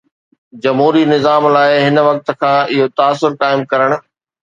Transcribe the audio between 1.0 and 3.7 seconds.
نظام لاءِ هن وقت کان اهو تاثر قائم